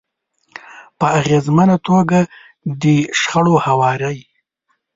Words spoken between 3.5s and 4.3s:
هواری